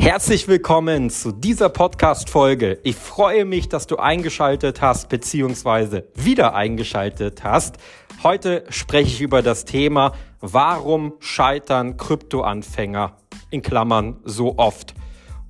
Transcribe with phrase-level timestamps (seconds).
[0.00, 2.78] Herzlich willkommen zu dieser Podcast-Folge.
[2.84, 7.76] Ich freue mich, dass du eingeschaltet hast, beziehungsweise wieder eingeschaltet hast.
[8.22, 13.18] Heute spreche ich über das Thema, warum scheitern Kryptoanfänger
[13.50, 14.94] in Klammern so oft.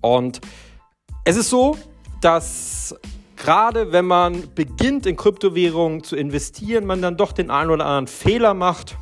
[0.00, 0.40] Und
[1.24, 1.78] es ist so,
[2.20, 2.96] dass
[3.36, 8.08] gerade wenn man beginnt in Kryptowährungen zu investieren, man dann doch den einen oder anderen
[8.08, 8.96] Fehler macht.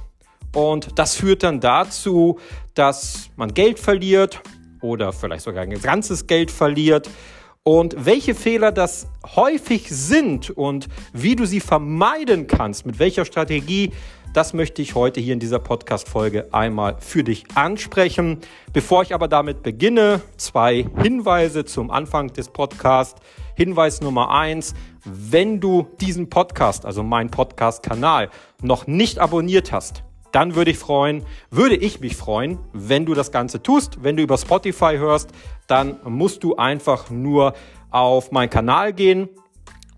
[0.54, 2.38] Und das führt dann dazu,
[2.74, 4.42] dass man Geld verliert,
[4.80, 7.08] oder vielleicht sogar ein ganzes Geld verliert.
[7.62, 13.92] Und welche Fehler das häufig sind und wie du sie vermeiden kannst, mit welcher Strategie,
[14.32, 18.38] das möchte ich heute hier in dieser Podcast-Folge einmal für dich ansprechen.
[18.72, 23.20] Bevor ich aber damit beginne, zwei Hinweise zum Anfang des Podcasts.
[23.54, 28.30] Hinweis Nummer eins, wenn du diesen Podcast, also meinen Podcast-Kanal,
[28.62, 33.32] noch nicht abonniert hast, dann würde ich freuen, würde ich mich freuen, wenn du das
[33.32, 34.02] Ganze tust.
[34.02, 35.30] Wenn du über Spotify hörst,
[35.66, 37.54] dann musst du einfach nur
[37.90, 39.28] auf meinen Kanal gehen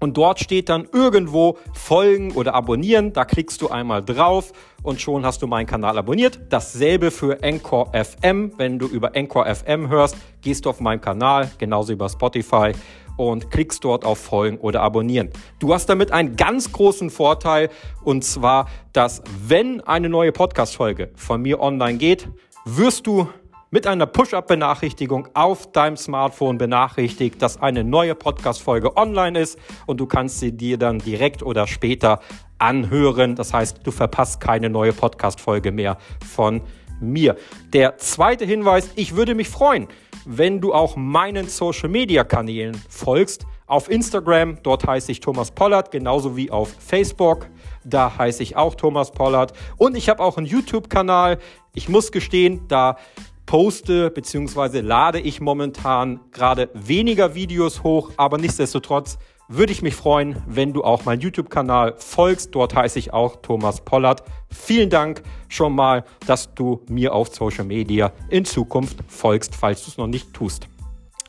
[0.00, 3.12] und dort steht dann irgendwo folgen oder abonnieren.
[3.12, 6.41] Da klickst du einmal drauf und schon hast du meinen Kanal abonniert.
[6.48, 8.53] Dasselbe für Encore FM.
[8.56, 12.72] Wenn du über Encore FM hörst, gehst du auf meinen Kanal, genauso über Spotify
[13.16, 15.30] und klickst dort auf Folgen oder Abonnieren.
[15.58, 17.70] Du hast damit einen ganz großen Vorteil
[18.05, 22.28] und zwar, dass wenn eine neue Podcast-Folge von mir online geht,
[22.64, 23.28] wirst du
[23.70, 30.06] mit einer Push-up-Benachrichtigung auf deinem Smartphone benachrichtigt, dass eine neue Podcast-Folge online ist und du
[30.06, 32.20] kannst sie dir dann direkt oder später
[32.58, 33.36] anhören.
[33.36, 36.62] Das heißt, du verpasst keine neue Podcast-Folge mehr von
[37.00, 37.36] mir.
[37.72, 39.88] Der zweite Hinweis, ich würde mich freuen,
[40.33, 43.47] wenn du auch meinen Social Media Kanälen folgst.
[43.67, 47.48] Auf Instagram, dort heiße ich Thomas Pollard, genauso wie auf Facebook.
[47.84, 49.53] Da heiße ich auch Thomas Pollard.
[49.77, 51.39] Und ich habe auch einen YouTube-Kanal.
[51.75, 52.97] Ich muss gestehen, da
[53.45, 54.81] poste bzw.
[54.81, 59.19] lade ich momentan gerade weniger Videos hoch, aber nichtsdestotrotz
[59.50, 62.55] würde ich mich freuen, wenn du auch meinen YouTube-Kanal folgst.
[62.55, 64.22] Dort heiße ich auch Thomas Pollard.
[64.49, 69.91] Vielen Dank schon mal, dass du mir auf Social Media in Zukunft folgst, falls du
[69.91, 70.69] es noch nicht tust.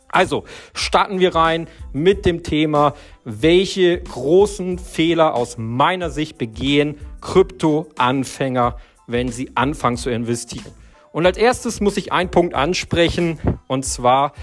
[0.09, 0.43] Also
[0.75, 2.93] starten wir rein mit dem Thema,
[3.23, 8.77] welche großen Fehler aus meiner Sicht begehen Krypto-Anfänger,
[9.07, 10.71] wenn sie anfangen zu investieren.
[11.11, 14.33] Und als erstes muss ich einen Punkt ansprechen, und zwar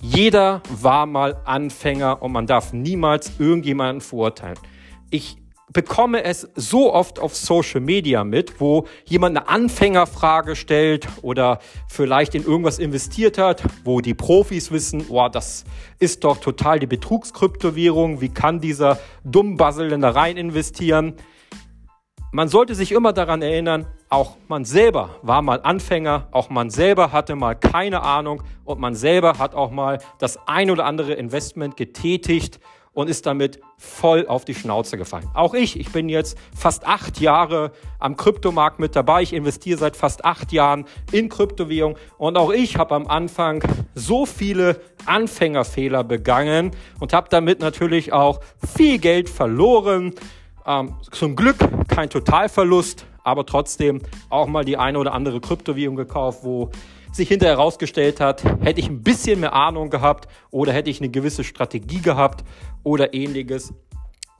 [0.00, 4.58] jeder war mal Anfänger und man darf niemals irgendjemanden verurteilen.
[5.10, 5.36] Ich
[5.72, 11.58] bekomme es so oft auf Social Media mit, wo jemand eine Anfängerfrage stellt oder
[11.88, 15.64] vielleicht in irgendwas investiert hat, wo die Profis wissen, oh, das
[15.98, 21.14] ist doch total die Betrugskryptowährung, wie kann dieser Dummbassel denn da rein investieren?
[22.36, 27.10] Man sollte sich immer daran erinnern, auch man selber war mal Anfänger, auch man selber
[27.10, 31.78] hatte mal keine Ahnung und man selber hat auch mal das ein oder andere Investment
[31.78, 32.60] getätigt
[32.92, 35.30] und ist damit voll auf die Schnauze gefallen.
[35.32, 39.22] Auch ich, ich bin jetzt fast acht Jahre am Kryptomarkt mit dabei.
[39.22, 43.62] Ich investiere seit fast acht Jahren in Kryptowährung und auch ich habe am Anfang
[43.94, 48.40] so viele Anfängerfehler begangen und habe damit natürlich auch
[48.76, 50.12] viel Geld verloren.
[50.66, 51.56] Ähm, zum Glück
[51.88, 56.70] kein Totalverlust, aber trotzdem auch mal die eine oder andere Kryptowährung gekauft, wo
[57.12, 61.08] sich hinterher herausgestellt hat, hätte ich ein bisschen mehr Ahnung gehabt oder hätte ich eine
[61.08, 62.44] gewisse Strategie gehabt
[62.82, 63.72] oder ähnliches,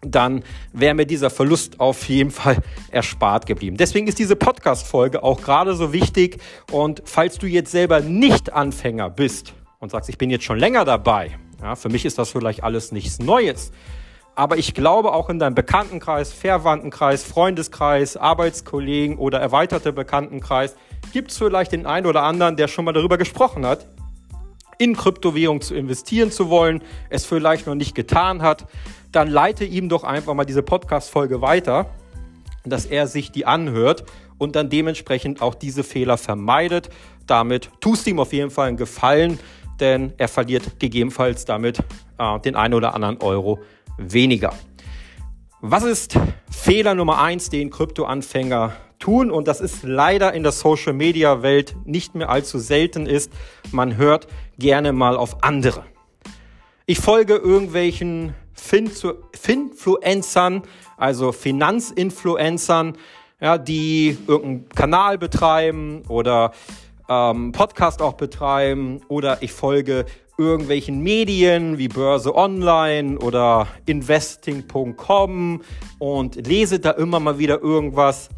[0.03, 2.58] dann wäre mir dieser Verlust auf jeden Fall
[2.91, 3.76] erspart geblieben.
[3.76, 6.38] Deswegen ist diese Podcast-Folge auch gerade so wichtig.
[6.70, 10.84] Und falls du jetzt selber nicht Anfänger bist und sagst, ich bin jetzt schon länger
[10.84, 13.72] dabei, ja, für mich ist das vielleicht alles nichts Neues,
[14.36, 20.76] aber ich glaube auch in deinem Bekanntenkreis, Verwandtenkreis, Freundeskreis, Arbeitskollegen oder erweiterte Bekanntenkreis
[21.12, 23.86] gibt es vielleicht den einen oder anderen, der schon mal darüber gesprochen hat,
[24.78, 28.66] in Kryptowährung zu investieren zu wollen, es vielleicht noch nicht getan hat.
[29.10, 31.86] Dann leite ihm doch einfach mal diese Podcast-Folge weiter,
[32.64, 34.05] dass er sich die anhört
[34.37, 36.90] und dann dementsprechend auch diese Fehler vermeidet.
[37.26, 39.38] Damit tust du ihm auf jeden Fall einen Gefallen,
[39.81, 41.78] denn er verliert gegebenenfalls damit
[42.19, 43.61] äh, den einen oder anderen Euro
[43.98, 44.52] weniger.
[45.60, 46.19] Was ist
[46.50, 49.31] Fehler Nummer eins, den Kryptoanfänger tun?
[49.31, 53.32] Und das ist leider in der Social Media Welt nicht mehr allzu selten ist.
[53.72, 54.28] Man hört
[54.58, 55.84] gerne mal auf andere.
[56.87, 60.62] Ich folge irgendwelchen Finfluencern,
[60.96, 62.96] also Finanzinfluencern,
[63.40, 66.52] ja, die irgendeinen Kanal betreiben oder
[67.08, 70.06] ähm, Podcast auch betreiben oder ich folge
[70.38, 75.62] irgendwelchen Medien wie Börse Online oder investing.com
[75.99, 78.29] und lese da immer mal wieder irgendwas.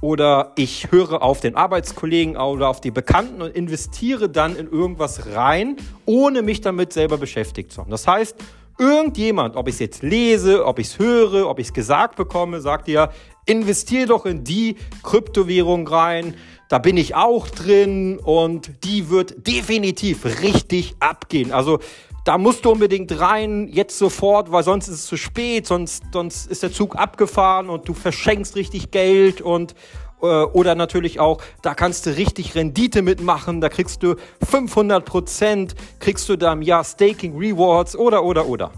[0.00, 5.34] oder ich höre auf den Arbeitskollegen oder auf die Bekannten und investiere dann in irgendwas
[5.34, 5.76] rein,
[6.06, 7.90] ohne mich damit selber beschäftigt zu haben.
[7.90, 8.36] Das heißt,
[8.78, 12.60] irgendjemand, ob ich es jetzt lese, ob ich es höre, ob ich es gesagt bekomme,
[12.60, 13.10] sagt dir,
[13.50, 16.34] investiere doch in die Kryptowährung rein,
[16.68, 21.50] da bin ich auch drin und die wird definitiv richtig abgehen.
[21.50, 21.80] Also
[22.24, 26.48] da musst du unbedingt rein, jetzt sofort, weil sonst ist es zu spät, sonst, sonst
[26.48, 29.74] ist der Zug abgefahren und du verschenkst richtig Geld und
[30.22, 34.14] äh, oder natürlich auch, da kannst du richtig Rendite mitmachen, da kriegst du
[34.48, 38.70] 500 Prozent, kriegst du da im Jahr Staking Rewards oder oder oder.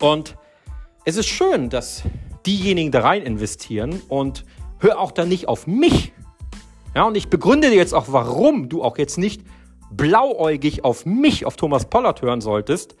[0.00, 0.36] Und
[1.06, 2.02] es ist schön, dass
[2.46, 4.44] diejenigen da rein investieren und
[4.78, 6.12] hör auch dann nicht auf mich.
[6.94, 9.42] Ja, und ich begründe dir jetzt auch, warum du auch jetzt nicht
[9.90, 12.96] blauäugig auf mich, auf Thomas Pollard hören solltest,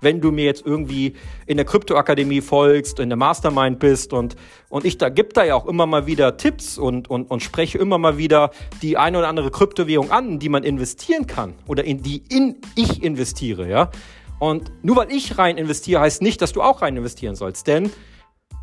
[0.00, 1.14] wenn du mir jetzt irgendwie
[1.46, 4.36] in der Kryptoakademie folgst, in der Mastermind bist und,
[4.68, 7.78] und ich da gebe da ja auch immer mal wieder Tipps und, und, und spreche
[7.78, 8.50] immer mal wieder
[8.82, 12.56] die eine oder andere Kryptowährung an, in die man investieren kann oder in die in
[12.76, 13.90] ich investiere, ja.
[14.38, 17.90] Und nur weil ich rein investiere, heißt nicht, dass du auch rein investieren sollst, denn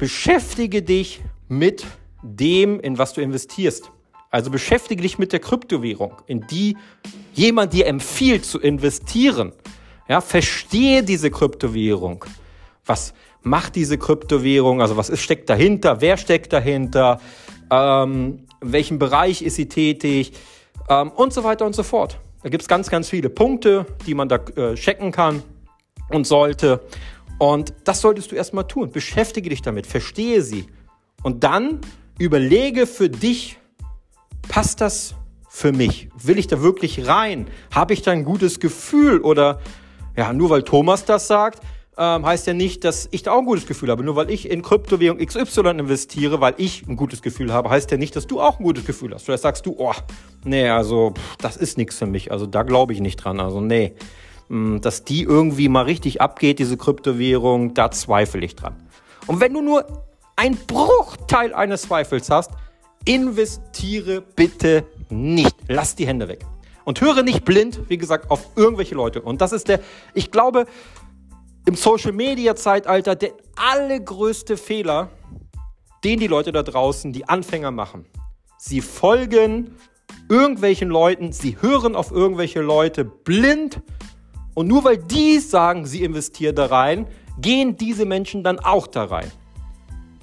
[0.01, 1.85] beschäftige dich mit
[2.23, 3.91] dem, in was du investierst.
[4.31, 6.75] Also beschäftige dich mit der Kryptowährung, in die
[7.35, 9.53] jemand dir empfiehlt zu investieren.
[10.09, 12.25] Ja, verstehe diese Kryptowährung.
[12.83, 13.13] Was
[13.43, 14.81] macht diese Kryptowährung?
[14.81, 16.01] Also was ist, steckt dahinter?
[16.01, 17.21] Wer steckt dahinter?
[17.69, 20.33] Ähm, in welchem Bereich ist sie tätig?
[20.89, 22.17] Ähm, und so weiter und so fort.
[22.41, 25.43] Da gibt es ganz, ganz viele Punkte, die man da äh, checken kann
[26.09, 26.81] und sollte.
[27.41, 28.91] Und das solltest du erstmal tun.
[28.91, 30.67] Beschäftige dich damit, verstehe sie.
[31.23, 31.81] Und dann
[32.19, 33.57] überlege für dich,
[34.47, 35.15] passt das
[35.49, 36.09] für mich?
[36.15, 37.47] Will ich da wirklich rein?
[37.73, 39.21] Habe ich da ein gutes Gefühl?
[39.21, 39.59] Oder
[40.15, 41.63] ja, nur weil Thomas das sagt,
[41.97, 44.03] ähm, heißt ja nicht, dass ich da auch ein gutes Gefühl habe.
[44.03, 47.97] Nur weil ich in Kryptowährung XY investiere, weil ich ein gutes Gefühl habe, heißt ja
[47.97, 49.25] nicht, dass du auch ein gutes Gefühl hast.
[49.25, 49.95] Vielleicht sagst du, oh,
[50.43, 52.31] nee, also pff, das ist nichts für mich.
[52.31, 53.39] Also da glaube ich nicht dran.
[53.39, 53.95] Also nee,
[54.51, 58.75] dass die irgendwie mal richtig abgeht, diese Kryptowährung, da zweifle ich dran.
[59.27, 59.85] Und wenn du nur
[60.35, 62.51] ein Bruchteil eines Zweifels hast,
[63.05, 65.55] investiere bitte nicht.
[65.67, 66.45] Lass die Hände weg.
[66.83, 69.21] Und höre nicht blind, wie gesagt, auf irgendwelche Leute.
[69.21, 69.79] Und das ist der,
[70.13, 70.65] ich glaube,
[71.65, 75.09] im Social Media Zeitalter der allergrößte Fehler,
[76.03, 78.05] den die Leute da draußen, die Anfänger machen.
[78.57, 79.75] Sie folgen
[80.27, 83.81] irgendwelchen Leuten, sie hören auf irgendwelche Leute blind
[84.53, 87.07] und nur weil die sagen, sie investieren da rein,
[87.39, 89.31] gehen diese Menschen dann auch da rein.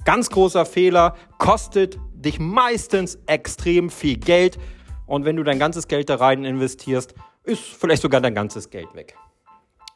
[0.05, 4.57] Ganz großer Fehler, kostet dich meistens extrem viel Geld.
[5.05, 8.93] Und wenn du dein ganzes Geld da rein investierst, ist vielleicht sogar dein ganzes Geld
[8.93, 9.15] weg.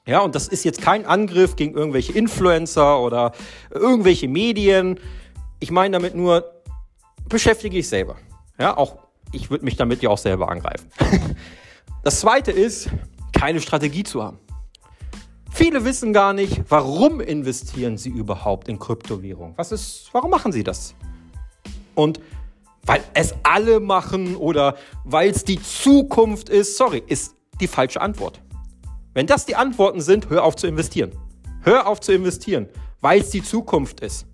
[0.06, 3.31] Ja, und das ist jetzt kein Angriff gegen irgendwelche Influencer oder
[3.71, 5.00] irgendwelche Medien.
[5.59, 6.51] Ich meine damit nur,
[7.29, 8.18] beschäftige dich selber.
[8.59, 8.97] Ja, auch
[9.31, 10.89] ich würde mich damit ja auch selber angreifen.
[12.06, 12.89] Das zweite ist,
[13.44, 14.40] keine Strategie zu haben.
[15.51, 19.54] Viele wissen gar nicht, warum investieren sie überhaupt in Kryptowährung.
[19.57, 20.95] Was ist, warum machen sie das?
[21.94, 22.22] Und
[22.86, 28.42] weil es alle machen oder weil es die Zukunft ist, sorry, ist die falsche Antwort.
[29.13, 31.12] Wenn das die Antworten sind, hör auf zu investieren.
[31.63, 32.69] Hör auf zu investieren,
[33.01, 34.25] weil es die Zukunft ist.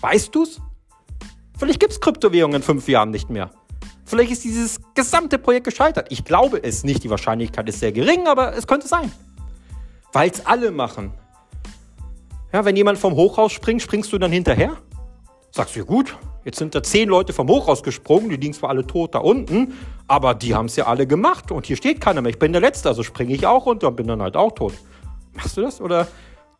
[0.00, 0.58] Weißt du's?
[1.58, 3.50] Vielleicht gibt es Kryptowährungen in fünf Jahren nicht mehr.
[4.04, 6.08] Vielleicht ist dieses gesamte Projekt gescheitert.
[6.10, 7.04] Ich glaube es nicht.
[7.04, 9.10] Die Wahrscheinlichkeit ist sehr gering, aber es könnte sein.
[10.12, 11.12] Weil es alle machen.
[12.52, 14.76] Ja, wenn jemand vom Hochhaus springt, springst du dann hinterher?
[15.50, 18.70] Sagst du, ja gut, jetzt sind da zehn Leute vom Hochhaus gesprungen, die liegen zwar
[18.70, 19.74] alle tot da unten,
[20.06, 22.30] aber die haben es ja alle gemacht und hier steht keiner mehr.
[22.30, 24.74] Ich bin der Letzte, also springe ich auch runter und bin dann halt auch tot.
[25.32, 25.80] Machst du das?
[25.80, 26.06] Oder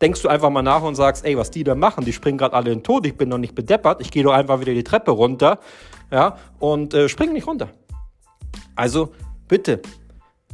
[0.01, 2.55] denkst du einfach mal nach und sagst, ey, was die da machen, die springen gerade
[2.55, 4.83] alle in den Tod, ich bin noch nicht bedeppert, ich gehe doch einfach wieder die
[4.83, 5.59] Treppe runter,
[6.11, 7.69] ja, und äh, spring nicht runter.
[8.75, 9.13] Also
[9.47, 9.81] bitte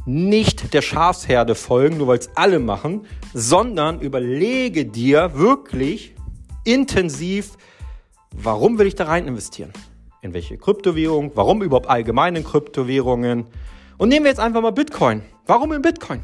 [0.04, 6.14] nicht der Schafsherde folgen, nur weil es alle machen, sondern überlege dir wirklich
[6.64, 7.56] intensiv,
[8.34, 9.72] warum will ich da rein investieren?
[10.22, 11.32] In welche Kryptowährung?
[11.34, 13.46] Warum überhaupt allgemeine Kryptowährungen?
[13.98, 15.22] Und nehmen wir jetzt einfach mal Bitcoin.
[15.46, 16.22] Warum in Bitcoin?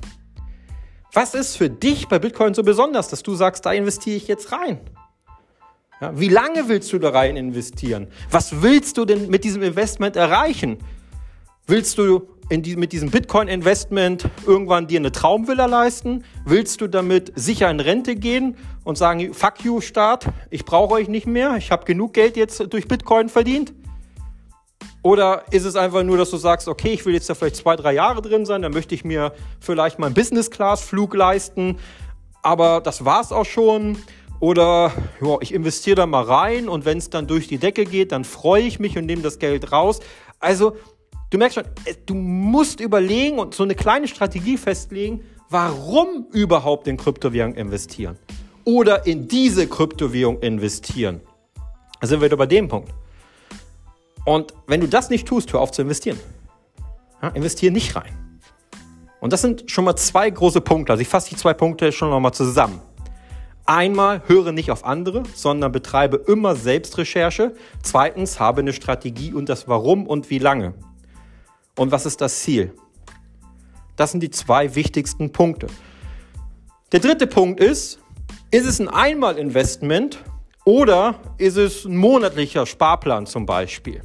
[1.12, 4.52] Was ist für dich bei Bitcoin so besonders, dass du sagst, da investiere ich jetzt
[4.52, 4.78] rein?
[6.00, 8.07] Ja, wie lange willst du da rein investieren?
[8.31, 10.78] Was willst du denn mit diesem Investment erreichen?
[11.67, 16.25] Willst du die, mit diesem Bitcoin-Investment irgendwann dir eine Traumvilla leisten?
[16.45, 21.09] Willst du damit sicher in Rente gehen und sagen, fuck you Staat, ich brauche euch
[21.09, 23.75] nicht mehr, ich habe genug Geld jetzt durch Bitcoin verdient?
[25.02, 27.76] Oder ist es einfach nur, dass du sagst, okay, ich will jetzt da vielleicht zwei,
[27.76, 31.76] drei Jahre drin sein, dann möchte ich mir vielleicht mal einen Business-Class-Flug leisten,
[32.43, 33.99] aber das war's auch schon
[34.40, 38.12] Oder ja, ich investiere da mal rein und wenn es dann durch die Decke geht,
[38.12, 40.00] dann freue ich mich und nehme das Geld raus.
[40.38, 40.76] Also
[41.30, 41.64] du merkst schon,
[42.07, 48.16] du musst überlegen und so eine kleine Strategie festlegen, warum überhaupt in Kryptowährung investieren
[48.64, 51.21] oder in diese Kryptowährung investieren.
[52.00, 52.92] Da sind wir wieder bei dem Punkt.
[54.25, 56.21] Und wenn du das nicht tust, hör auf zu investieren.
[57.23, 58.14] Ja, investiere nicht rein.
[59.21, 60.92] Und das sind schon mal zwei große Punkte.
[60.92, 62.80] Also ich fasse die zwei Punkte schon noch mal zusammen.
[63.69, 67.53] Einmal höre nicht auf andere, sondern betreibe immer Selbstrecherche.
[67.83, 70.73] Zweitens habe eine Strategie und das Warum und wie lange.
[71.77, 72.73] Und was ist das Ziel?
[73.95, 75.67] Das sind die zwei wichtigsten Punkte.
[76.93, 77.99] Der dritte Punkt ist,
[78.51, 80.25] ist es ein Einmalinvestment
[80.65, 84.01] oder ist es ein monatlicher Sparplan zum Beispiel?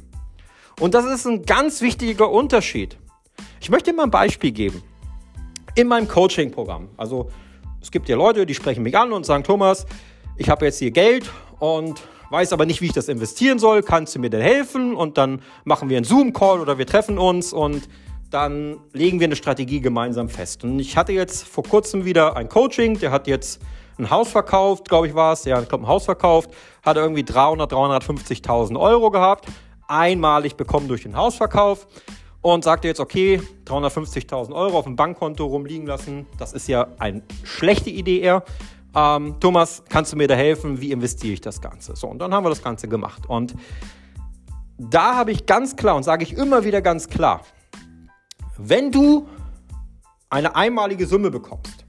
[0.78, 2.98] Und das ist ein ganz wichtiger Unterschied.
[3.62, 4.82] Ich möchte dir mal ein Beispiel geben.
[5.74, 7.30] In meinem Coaching-Programm, also
[7.84, 9.84] es gibt ja Leute, die sprechen mich an und sagen, Thomas,
[10.38, 12.00] ich habe jetzt hier Geld und
[12.30, 13.82] weiß aber nicht, wie ich das investieren soll.
[13.82, 14.94] Kannst du mir denn helfen?
[14.94, 17.86] Und dann machen wir einen Zoom-Call oder wir treffen uns und
[18.30, 20.64] dann legen wir eine Strategie gemeinsam fest.
[20.64, 23.60] Und ich hatte jetzt vor kurzem wieder ein Coaching, der hat jetzt
[23.98, 27.22] ein Haus verkauft, glaube ich war es, ja, ich glaube ein Haus verkauft, hat irgendwie
[27.22, 29.46] 300, 350.000 Euro gehabt,
[29.88, 31.86] einmalig bekommen durch den Hausverkauf
[32.44, 37.22] und sagte jetzt, okay, 350.000 Euro auf dem Bankkonto rumliegen lassen, das ist ja eine
[37.42, 38.44] schlechte Idee eher.
[38.94, 40.78] Ähm, Thomas, kannst du mir da helfen?
[40.78, 41.96] Wie investiere ich das Ganze?
[41.96, 43.22] So, und dann haben wir das Ganze gemacht.
[43.28, 43.54] Und
[44.76, 47.40] da habe ich ganz klar und sage ich immer wieder ganz klar,
[48.58, 49.26] wenn du
[50.28, 51.86] eine einmalige Summe bekommst,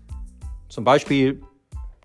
[0.69, 1.41] zum Beispiel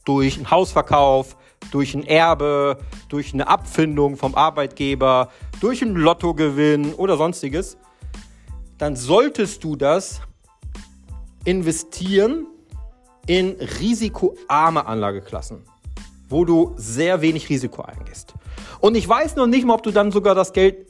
[0.05, 1.37] durch einen Hausverkauf,
[1.71, 2.79] durch ein Erbe,
[3.09, 5.31] durch eine Abfindung vom Arbeitgeber,
[5.61, 7.79] durch einen Lottogewinn oder sonstiges,
[8.81, 10.23] dann solltest du das
[11.45, 12.47] investieren
[13.27, 15.63] in risikoarme Anlageklassen,
[16.31, 18.33] wo du sehr wenig Risiko eingehst.
[18.81, 20.87] Und ich weiß noch nicht mal, ob du dann sogar das Geld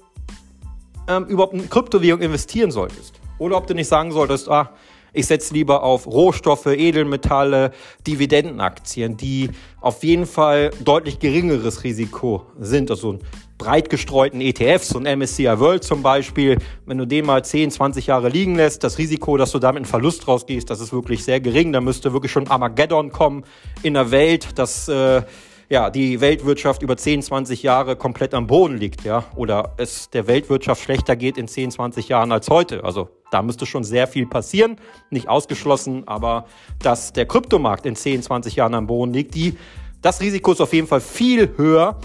[1.09, 3.21] ähm, überhaupt in Kryptowährung investieren solltest.
[3.39, 4.73] Oder ob du nicht sagen solltest, ah,
[5.13, 7.73] ich setze lieber auf Rohstoffe, Edelmetalle,
[8.07, 12.93] Dividendenaktien, die auf jeden Fall deutlich geringeres Risiko sind.
[12.93, 13.19] Also ein
[13.61, 18.31] breit gestreuten ETFs, ein MSCI World zum Beispiel, wenn du den mal 10, 20 Jahre
[18.31, 21.73] liegen lässt, das Risiko, dass du damit einen Verlust rausgehst, das ist wirklich sehr gering.
[21.73, 23.45] Da müsste wirklich schon Armageddon kommen
[23.83, 25.23] in der Welt, dass äh,
[25.69, 30.27] ja, die Weltwirtschaft über 10, 20 Jahre komplett am Boden liegt, ja, oder es der
[30.27, 32.83] Weltwirtschaft schlechter geht in 10, 20 Jahren als heute.
[32.83, 34.77] Also da müsste schon sehr viel passieren,
[35.11, 36.47] nicht ausgeschlossen, aber
[36.83, 39.59] dass der Kryptomarkt in 10, 20 Jahren am Boden liegt, die,
[40.01, 42.01] das Risiko ist auf jeden Fall viel höher,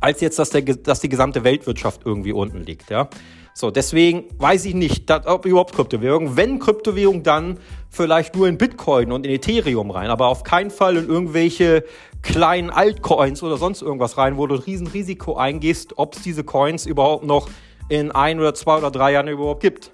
[0.00, 2.90] als jetzt, dass, der, dass die gesamte Weltwirtschaft irgendwie unten liegt.
[2.90, 3.08] Ja?
[3.54, 6.36] So, deswegen weiß ich nicht, dass, ob überhaupt Kryptowährung.
[6.36, 7.58] Wenn Kryptowährung, dann
[7.90, 11.84] vielleicht nur in Bitcoin und in Ethereum rein, aber auf keinen Fall in irgendwelche
[12.22, 16.86] kleinen Altcoins oder sonst irgendwas rein, wo du ein Riesenrisiko eingehst, ob es diese Coins
[16.86, 17.48] überhaupt noch
[17.88, 19.90] in ein oder zwei oder drei Jahren überhaupt gibt.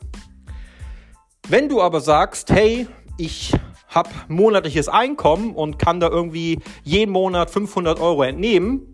[1.48, 3.52] Wenn du aber sagst, hey, ich
[3.88, 8.93] habe monatliches Einkommen und kann da irgendwie jeden Monat 500 Euro entnehmen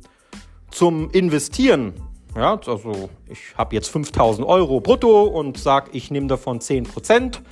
[0.70, 1.94] zum Investieren,
[2.36, 7.42] ja, also ich habe jetzt 5000 Euro brutto und sag, ich nehme davon 10 Prozent.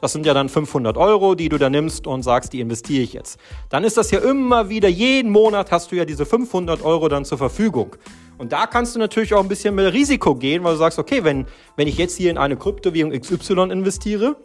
[0.00, 3.12] Das sind ja dann 500 Euro, die du da nimmst und sagst, die investiere ich
[3.14, 3.40] jetzt.
[3.68, 7.24] Dann ist das ja immer wieder, jeden Monat hast du ja diese 500 Euro dann
[7.24, 7.96] zur Verfügung.
[8.38, 11.24] Und da kannst du natürlich auch ein bisschen mehr Risiko gehen, weil du sagst, okay,
[11.24, 14.36] wenn, wenn ich jetzt hier in eine Kryptowährung XY investiere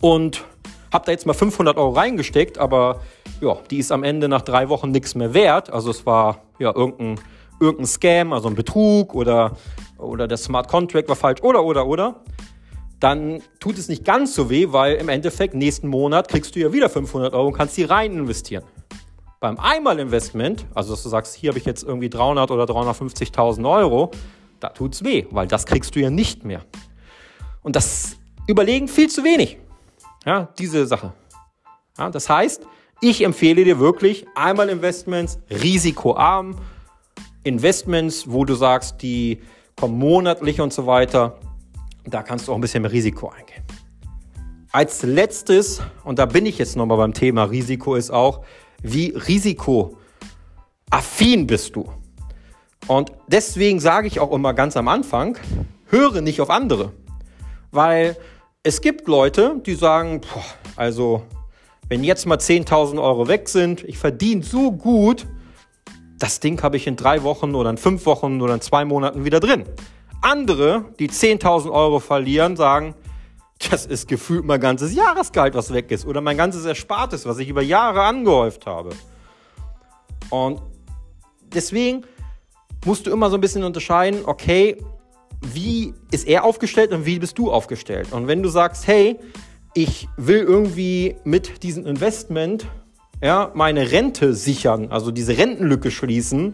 [0.00, 0.44] und
[0.92, 3.00] habe da jetzt mal 500 Euro reingesteckt, aber
[3.40, 5.70] ja, die ist am Ende nach drei Wochen nichts mehr wert.
[5.70, 7.20] Also es war ja irgendein,
[7.64, 9.56] irgendein Scam, also ein Betrug oder,
[9.98, 12.22] oder der Smart Contract war falsch oder, oder, oder.
[13.00, 16.72] Dann tut es nicht ganz so weh, weil im Endeffekt nächsten Monat kriegst du ja
[16.72, 18.64] wieder 500 Euro und kannst die rein investieren.
[19.40, 24.10] Beim Einmalinvestment, also dass du sagst, hier habe ich jetzt irgendwie 300 oder 350.000 Euro,
[24.60, 26.62] da tut es weh, weil das kriegst du ja nicht mehr.
[27.62, 28.16] Und das
[28.46, 29.58] überlegen viel zu wenig.
[30.24, 31.12] Ja, diese Sache.
[31.98, 32.66] Ja, das heißt,
[33.00, 36.56] ich empfehle dir wirklich Einmalinvestments, risikoarm,
[37.44, 39.40] Investments, wo du sagst, die
[39.76, 41.38] kommen monatlich und so weiter.
[42.04, 43.62] Da kannst du auch ein bisschen mehr Risiko eingehen.
[44.72, 48.44] Als letztes, und da bin ich jetzt nochmal beim Thema Risiko, ist auch,
[48.82, 49.96] wie risikoaffin
[51.46, 51.88] bist du?
[52.86, 55.38] Und deswegen sage ich auch immer ganz am Anfang,
[55.86, 56.92] höre nicht auf andere.
[57.70, 58.16] Weil
[58.62, 60.44] es gibt Leute, die sagen, boah,
[60.76, 61.22] also
[61.88, 65.26] wenn jetzt mal 10.000 Euro weg sind, ich verdiene so gut,
[66.18, 69.24] das Ding habe ich in drei Wochen oder in fünf Wochen oder in zwei Monaten
[69.24, 69.64] wieder drin.
[70.20, 72.94] Andere, die 10.000 Euro verlieren, sagen,
[73.70, 76.06] das ist gefühlt mein ganzes Jahresgehalt, was weg ist.
[76.06, 78.90] Oder mein ganzes Erspartes, was ich über Jahre angehäuft habe.
[80.30, 80.60] Und
[81.42, 82.04] deswegen
[82.84, 84.82] musst du immer so ein bisschen unterscheiden, okay,
[85.40, 88.12] wie ist er aufgestellt und wie bist du aufgestellt?
[88.12, 89.18] Und wenn du sagst, hey,
[89.74, 92.66] ich will irgendwie mit diesem Investment
[93.24, 96.52] ja, meine Rente sichern, also diese Rentenlücke schließen,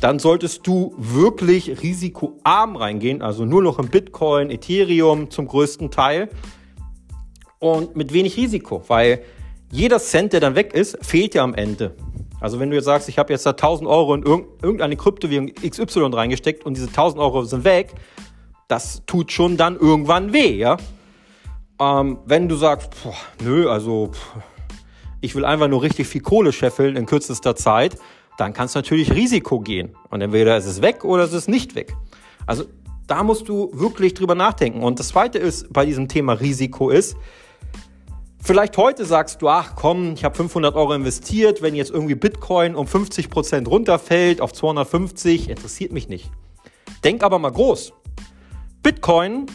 [0.00, 6.28] dann solltest du wirklich risikoarm reingehen, also nur noch im Bitcoin, Ethereum zum größten Teil
[7.58, 9.24] und mit wenig Risiko, weil
[9.72, 11.96] jeder Cent, der dann weg ist, fehlt ja am Ende.
[12.40, 16.10] Also wenn du jetzt sagst, ich habe jetzt da 1000 Euro in irgendeine Kryptowährung XY
[16.12, 17.92] reingesteckt und diese 1000 Euro sind weg,
[18.68, 20.76] das tut schon dann irgendwann weh, ja.
[21.80, 24.36] Ähm, wenn du sagst, boah, nö, also pff,
[25.20, 27.96] ich will einfach nur richtig viel Kohle scheffeln in kürzester Zeit,
[28.36, 29.96] dann kannst du natürlich Risiko gehen.
[30.10, 31.96] Und entweder ist es weg oder ist es ist nicht weg.
[32.46, 32.64] Also
[33.06, 34.82] da musst du wirklich drüber nachdenken.
[34.82, 37.16] Und das zweite ist bei diesem Thema Risiko ist,
[38.40, 42.76] vielleicht heute sagst du, ach komm, ich habe 500 Euro investiert, wenn jetzt irgendwie Bitcoin
[42.76, 46.30] um 50 Prozent runterfällt auf 250, interessiert mich nicht.
[47.02, 47.92] Denk aber mal groß.
[48.82, 49.46] Bitcoin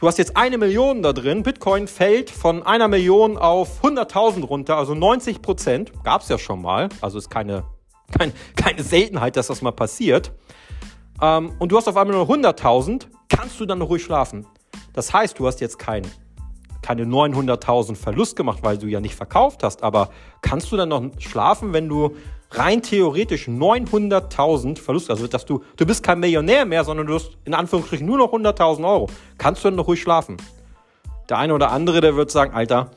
[0.00, 1.42] Du hast jetzt eine Million da drin.
[1.42, 5.92] Bitcoin fällt von einer Million auf 100.000 runter, also 90 Prozent.
[6.04, 6.88] Gab es ja schon mal.
[7.00, 7.64] Also ist keine,
[8.16, 10.30] kein, keine Seltenheit, dass das mal passiert.
[11.20, 13.08] Ähm, und du hast auf einmal nur 100.000.
[13.28, 14.46] Kannst du dann noch ruhig schlafen?
[14.92, 16.06] Das heißt, du hast jetzt kein,
[16.80, 19.82] keine 900.000 Verlust gemacht, weil du ja nicht verkauft hast.
[19.82, 20.10] Aber
[20.42, 22.14] kannst du dann noch schlafen, wenn du
[22.50, 27.32] rein theoretisch 900.000 Verlust, also dass du, du bist kein Millionär mehr, sondern du hast
[27.44, 29.08] in Anführungsstrichen nur noch 100.000 Euro.
[29.36, 30.36] Kannst du dann noch ruhig schlafen?
[31.28, 32.90] Der eine oder andere, der wird sagen, Alter,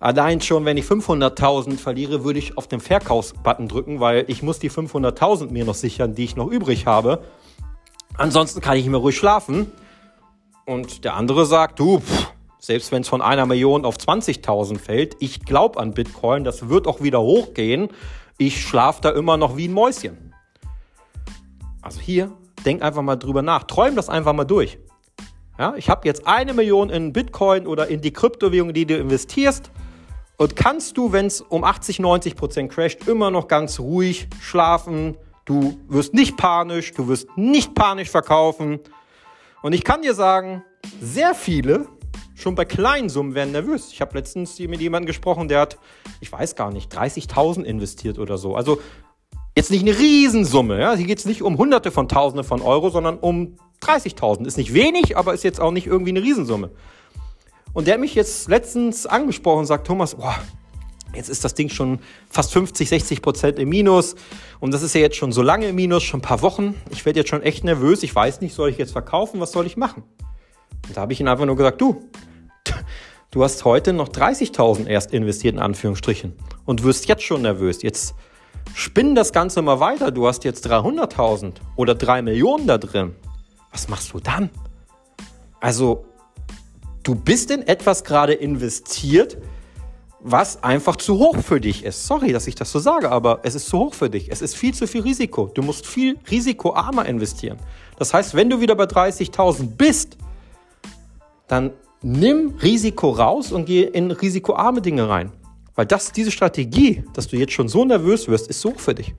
[0.00, 4.58] allein schon, wenn ich 500.000 verliere, würde ich auf den Verkaufsbutton drücken, weil ich muss
[4.58, 7.22] die 500.000 mir noch sichern, die ich noch übrig habe.
[8.16, 9.70] Ansonsten kann ich mir ruhig schlafen.
[10.66, 15.16] Und der andere sagt, du, pff, selbst wenn es von einer Million auf 20.000 fällt,
[15.20, 17.88] ich glaube an Bitcoin, das wird auch wieder hochgehen
[18.38, 20.32] ich schlafe da immer noch wie ein Mäuschen.
[21.82, 22.32] Also hier,
[22.64, 23.64] denk einfach mal drüber nach.
[23.64, 24.78] Träum das einfach mal durch.
[25.58, 29.72] Ja, ich habe jetzt eine Million in Bitcoin oder in die Kryptowährung, die du investierst.
[30.36, 35.16] Und kannst du, wenn es um 80, 90 Prozent crasht, immer noch ganz ruhig schlafen.
[35.44, 38.78] Du wirst nicht panisch, du wirst nicht panisch verkaufen.
[39.62, 40.62] Und ich kann dir sagen,
[41.00, 41.88] sehr viele
[42.38, 43.90] schon bei kleinen Summen werden nervös.
[43.92, 45.78] Ich habe letztens mit jemandem gesprochen, der hat,
[46.20, 48.54] ich weiß gar nicht, 30.000 investiert oder so.
[48.54, 48.80] Also
[49.56, 50.80] jetzt nicht eine Riesensumme.
[50.80, 50.94] Ja?
[50.94, 54.46] Hier geht es nicht um Hunderte von Tausende von Euro, sondern um 30.000.
[54.46, 56.70] Ist nicht wenig, aber ist jetzt auch nicht irgendwie eine Riesensumme.
[57.72, 60.36] Und der hat mich jetzt letztens angesprochen und sagt, Thomas, boah,
[61.14, 61.98] jetzt ist das Ding schon
[62.30, 64.14] fast 50, 60 Prozent im Minus.
[64.60, 66.74] Und das ist ja jetzt schon so lange im Minus, schon ein paar Wochen.
[66.90, 68.02] Ich werde jetzt schon echt nervös.
[68.02, 69.40] Ich weiß nicht, soll ich jetzt verkaufen?
[69.40, 70.02] Was soll ich machen?
[70.88, 72.02] Und da habe ich ihm einfach nur gesagt, du,
[73.30, 76.32] Du hast heute noch 30.000 erst investiert, in Anführungsstrichen,
[76.64, 77.82] und wirst jetzt schon nervös.
[77.82, 78.14] Jetzt
[78.74, 80.10] spinn das Ganze mal weiter.
[80.10, 83.14] Du hast jetzt 300.000 oder 3 Millionen da drin.
[83.70, 84.48] Was machst du dann?
[85.60, 86.06] Also,
[87.02, 89.36] du bist in etwas gerade investiert,
[90.20, 92.06] was einfach zu hoch für dich ist.
[92.06, 94.32] Sorry, dass ich das so sage, aber es ist zu hoch für dich.
[94.32, 95.50] Es ist viel zu viel Risiko.
[95.52, 97.58] Du musst viel risikoarmer investieren.
[97.98, 100.16] Das heißt, wenn du wieder bei 30.000 bist,
[101.48, 105.32] dann nimm Risiko raus und geh in risikoarme Dinge rein.
[105.74, 109.14] Weil das, diese Strategie, dass du jetzt schon so nervös wirst, ist so für dich.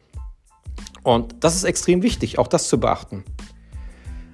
[1.04, 3.24] Und das ist extrem wichtig, auch das zu beachten.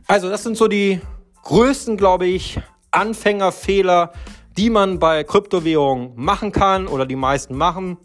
[0.07, 1.01] Also, das sind so die
[1.43, 2.59] größten, glaube ich,
[2.91, 4.11] Anfängerfehler,
[4.57, 7.97] die man bei Kryptowährungen machen kann oder die meisten machen.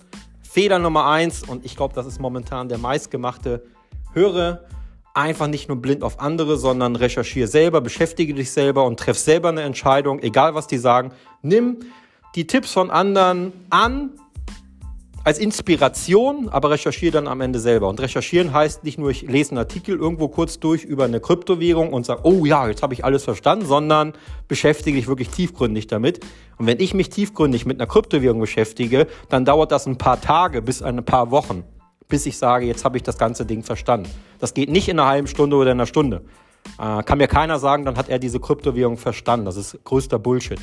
[0.42, 3.62] Fehler Nummer eins, und ich glaube, das ist momentan der meistgemachte,
[4.12, 4.64] höre
[5.20, 9.48] einfach nicht nur blind auf andere, sondern recherchiere selber, beschäftige dich selber und treff selber
[9.50, 11.12] eine Entscheidung, egal was die sagen.
[11.42, 11.78] Nimm
[12.34, 14.10] die Tipps von anderen an
[15.22, 17.88] als Inspiration, aber recherchiere dann am Ende selber.
[17.88, 21.92] Und recherchieren heißt nicht nur, ich lese einen Artikel irgendwo kurz durch über eine Kryptowährung
[21.92, 24.14] und sage, oh ja, jetzt habe ich alles verstanden, sondern
[24.48, 26.20] beschäftige dich wirklich tiefgründig damit.
[26.56, 30.62] Und wenn ich mich tiefgründig mit einer Kryptowährung beschäftige, dann dauert das ein paar Tage
[30.62, 31.64] bis ein paar Wochen
[32.10, 34.10] bis ich sage, jetzt habe ich das ganze Ding verstanden.
[34.40, 36.22] Das geht nicht in einer halben Stunde oder in einer Stunde.
[36.78, 39.46] Äh, kann mir keiner sagen, dann hat er diese Kryptowährung verstanden.
[39.46, 40.60] Das ist größter Bullshit.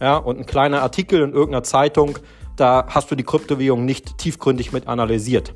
[0.00, 2.18] Ja, und ein kleiner Artikel in irgendeiner Zeitung,
[2.56, 5.54] da hast du die Kryptowährung nicht tiefgründig mit analysiert.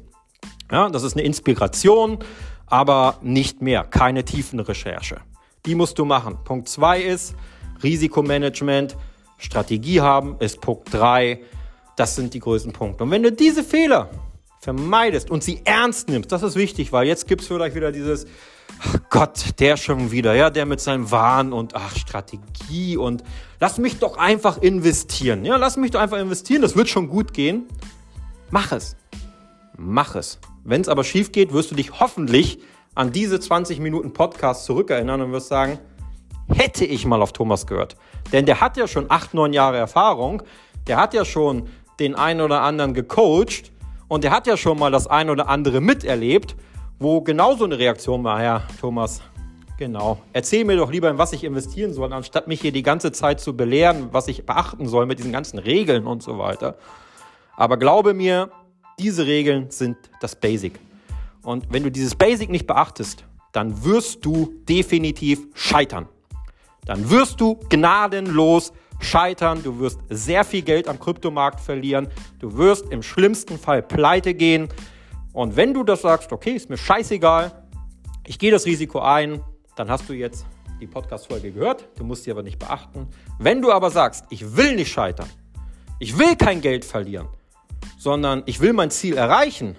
[0.71, 2.19] Ja, das ist eine Inspiration,
[2.67, 3.85] aber nicht mehr.
[3.85, 5.21] Keine tiefen Recherche.
[5.67, 6.39] Die musst du machen.
[6.45, 7.35] Punkt zwei ist
[7.83, 8.97] Risikomanagement.
[9.39, 11.41] Strategie haben ist Punkt drei.
[11.97, 13.05] Das sind die größten Punkte.
[13.05, 14.11] Und wenn du diese Fehler
[14.65, 18.27] vermeidest und sie ernst nimmst, das ist wichtig, weil jetzt gibt es vielleicht wieder dieses,
[18.81, 23.23] ach Gott, der schon wieder, ja, der mit seinem Wahn und ach, Strategie und
[23.61, 25.45] lass mich doch einfach investieren.
[25.45, 27.67] Ja, lass mich doch einfach investieren, das wird schon gut gehen.
[28.51, 28.97] Mach es.
[29.77, 30.39] Mach es.
[30.65, 32.59] Wenn es aber schief geht, wirst du dich hoffentlich
[32.95, 35.79] an diese 20 Minuten Podcast zurückerinnern und wirst sagen,
[36.49, 37.97] hätte ich mal auf Thomas gehört.
[38.33, 40.43] Denn der hat ja schon acht, neun Jahre Erfahrung,
[40.87, 41.69] der hat ja schon
[42.01, 43.74] den einen oder anderen gecoacht
[44.15, 46.55] und der hat ja schon mal das ein oder andere miterlebt,
[47.01, 49.21] wo genauso eine Reaktion war, ja, Thomas,
[49.77, 50.21] genau.
[50.33, 53.41] Erzähl mir doch lieber, in was ich investieren soll, anstatt mich hier die ganze Zeit
[53.41, 56.77] zu belehren, was ich beachten soll mit diesen ganzen Regeln und so weiter.
[57.57, 58.53] Aber glaube mir,
[59.01, 60.79] diese Regeln sind das Basic.
[61.43, 66.07] Und wenn du dieses Basic nicht beachtest, dann wirst du definitiv scheitern.
[66.85, 68.84] Dann wirst du gnadenlos scheitern.
[69.01, 72.09] Du wirst sehr viel Geld am Kryptomarkt verlieren.
[72.39, 74.69] Du wirst im schlimmsten Fall pleite gehen.
[75.33, 77.65] Und wenn du das sagst, okay, ist mir scheißegal,
[78.27, 79.41] ich gehe das Risiko ein,
[79.77, 80.47] dann hast du jetzt
[80.81, 81.89] die Podcast-Folge gehört.
[81.97, 83.09] Du musst sie aber nicht beachten.
[83.39, 85.29] Wenn du aber sagst, ich will nicht scheitern,
[85.99, 87.29] ich will kein Geld verlieren,
[87.99, 89.77] sondern ich will mein Ziel erreichen,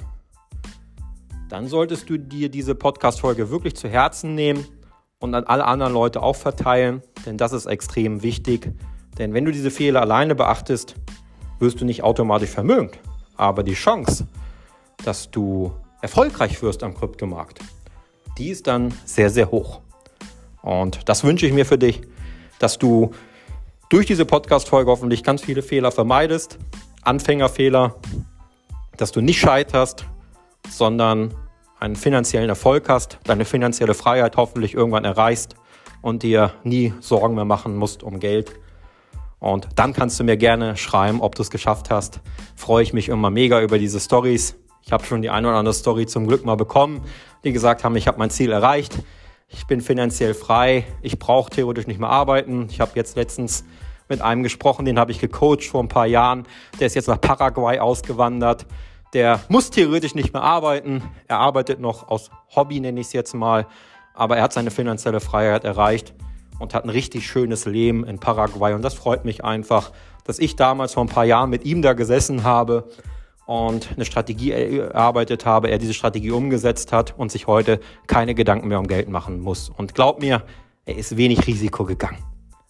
[1.50, 4.66] dann solltest du dir diese Podcast-Folge wirklich zu Herzen nehmen
[5.20, 8.74] und an alle anderen Leute auch verteilen, denn das ist extrem wichtig.
[9.18, 10.96] Denn wenn du diese Fehler alleine beachtest,
[11.60, 13.00] wirst du nicht automatisch vermögend.
[13.38, 14.28] Aber die Chance,
[15.04, 17.60] dass du erfolgreich wirst am Kryptomarkt,
[18.38, 19.82] die ist dann sehr, sehr hoch.
[20.62, 22.02] Und das wünsche ich mir für dich,
[22.60, 23.12] dass du
[23.90, 26.58] durch diese Podcast-Folge hoffentlich ganz viele Fehler vermeidest,
[27.04, 27.96] Anfängerfehler,
[28.98, 30.06] dass du nicht scheiterst,
[30.70, 31.34] sondern
[31.80, 35.56] einen finanziellen Erfolg hast, deine finanzielle Freiheit hoffentlich irgendwann erreichst
[36.02, 38.54] und dir nie Sorgen mehr machen musst um Geld.
[39.40, 42.22] Und dann kannst du mir gerne schreiben, ob du es geschafft hast.
[42.56, 44.56] Freue ich mich immer mega über diese Stories.
[44.82, 47.02] Ich habe schon die eine oder andere Story zum Glück mal bekommen,
[47.44, 49.00] die gesagt haben, ich habe mein Ziel erreicht.
[49.48, 50.86] Ich bin finanziell frei.
[51.02, 52.68] Ich brauche theoretisch nicht mehr arbeiten.
[52.70, 53.66] Ich habe jetzt letztens
[54.10, 56.48] mit einem gesprochen, den habe ich gecoacht vor ein paar Jahren.
[56.80, 58.66] Der ist jetzt nach Paraguay ausgewandert.
[59.14, 61.04] Der muss theoretisch nicht mehr arbeiten.
[61.28, 63.68] Er arbeitet noch aus Hobby, nenne ich es jetzt mal.
[64.14, 66.14] Aber er hat seine finanzielle Freiheit erreicht
[66.60, 68.74] und hat ein richtig schönes Leben in Paraguay.
[68.74, 69.92] Und das freut mich einfach,
[70.24, 72.90] dass ich damals vor ein paar Jahren mit ihm da gesessen habe
[73.46, 78.68] und eine Strategie erarbeitet habe, er diese Strategie umgesetzt hat und sich heute keine Gedanken
[78.68, 79.70] mehr um Geld machen muss.
[79.70, 80.44] Und glaub mir,
[80.86, 82.18] er ist wenig Risiko gegangen.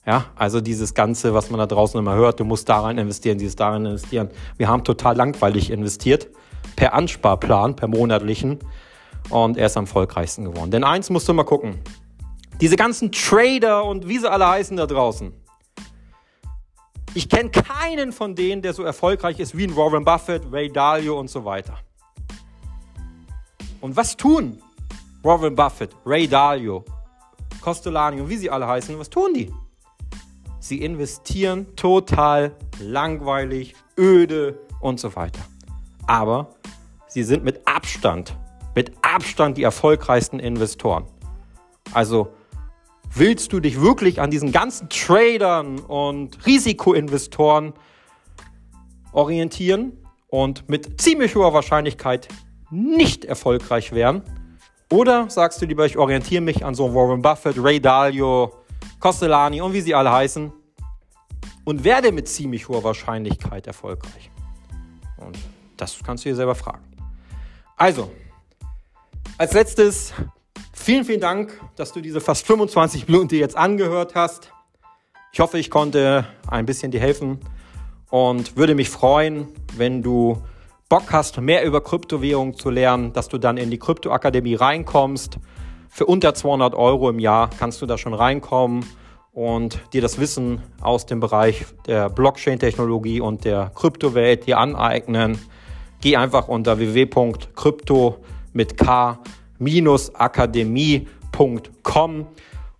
[0.05, 3.55] Ja, also dieses Ganze, was man da draußen immer hört, du musst daran investieren, dieses
[3.55, 4.29] daran investieren.
[4.57, 6.29] Wir haben total langweilig investiert,
[6.75, 8.59] per Ansparplan, per monatlichen.
[9.29, 10.69] Und er ist am erfolgreichsten geworden.
[10.69, 11.79] Denn eins musst du mal gucken.
[12.61, 15.33] Diese ganzen Trader und wie sie alle heißen da draußen.
[17.13, 21.19] Ich kenne keinen von denen, der so erfolgreich ist wie ein Warren Buffett, Ray Dalio
[21.19, 21.77] und so weiter.
[23.81, 24.61] Und was tun
[25.21, 26.85] Warren Buffett, Ray Dalio,
[27.61, 28.97] Costolani und wie sie alle heißen?
[28.99, 29.51] Was tun die?
[30.59, 35.41] Sie investieren total langweilig, öde und so weiter.
[36.07, 36.55] Aber
[37.07, 38.35] sie sind mit Abstand,
[38.75, 41.05] mit Abstand die erfolgreichsten Investoren.
[41.93, 42.33] Also
[43.15, 47.73] willst du dich wirklich an diesen ganzen Tradern und Risikoinvestoren
[49.11, 49.93] orientieren
[50.27, 52.27] und mit ziemlich hoher Wahrscheinlichkeit
[52.69, 54.21] nicht erfolgreich werden?
[54.91, 58.53] Oder sagst du lieber, ich orientiere mich an so Warren Buffett, Ray Dalio,
[58.99, 60.51] Costellani und wie sie alle heißen
[61.63, 64.29] und werde mit ziemlich hoher Wahrscheinlichkeit erfolgreich.
[65.17, 65.37] Und
[65.77, 66.83] das kannst du dir selber fragen.
[67.77, 68.11] Also,
[69.37, 70.13] als letztes,
[70.85, 74.51] vielen, vielen Dank, dass du diese fast 25 Minuten dir jetzt angehört hast.
[75.33, 77.39] Ich hoffe, ich konnte ein bisschen dir helfen
[78.11, 80.43] und würde mich freuen, wenn du
[80.87, 85.39] Bock hast, mehr über Kryptowährungen zu lernen, dass du dann in die Kryptoakademie reinkommst
[85.89, 88.85] für unter 200 Euro im Jahr kannst du da schon reinkommen
[89.31, 95.39] und dir das Wissen aus dem Bereich der Blockchain-Technologie und der Kryptowelt dir aneignen.
[96.01, 98.17] Geh einfach unter www.krypto
[98.51, 98.77] mit
[99.59, 102.27] k-akademie.com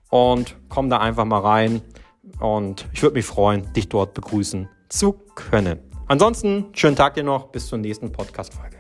[0.09, 1.81] und komm da einfach mal rein.
[2.39, 5.79] Und ich würde mich freuen, dich dort begrüßen zu können.
[6.07, 8.74] Ansonsten schönen Tag dir noch, bis zur nächsten Podcast-Folge.